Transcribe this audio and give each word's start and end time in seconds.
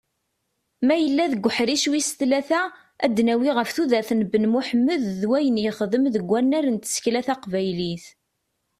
Ma 0.85 0.95
yella 0.97 1.25
deg 1.31 1.43
uḥric 1.47 1.83
wis 1.91 2.09
tlata, 2.19 2.61
ad 3.03 3.11
d-nawwi 3.15 3.51
ɣef 3.57 3.69
tudert 3.75 4.09
n 4.13 4.21
Ben 4.31 4.45
Muḥemmed 4.51 5.01
d 5.19 5.21
wayen 5.29 5.61
yexdem 5.63 6.05
deg 6.13 6.23
wunar 6.29 6.65
n 6.69 6.75
tsekla 6.77 7.21
taqbaylit. 7.27 8.05